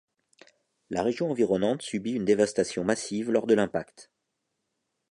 La 0.89 1.03
région 1.03 1.29
environnante 1.29 1.83
subit 1.83 2.13
une 2.13 2.25
dévastation 2.25 2.83
massive 2.83 3.29
lors 3.29 3.45
de 3.45 3.53
l'impact. 3.53 4.09